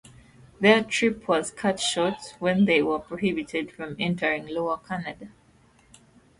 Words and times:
Their 0.59 0.83
trip 0.83 1.27
was 1.27 1.51
cut 1.51 1.79
short 1.79 2.15
when 2.39 2.65
they 2.65 2.81
were 2.81 2.97
prohibited 2.97 3.71
from 3.71 3.95
entering 3.99 4.47
Lower 4.47 4.77
Canada. 4.77 5.27